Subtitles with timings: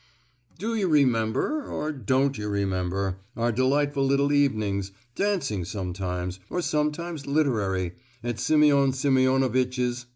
[0.57, 10.07] "Do you remember—oh, don't you remember—our delightful little evenings—dancing sometimes, or sometimes literary—at Simeon Simeonovitch's?"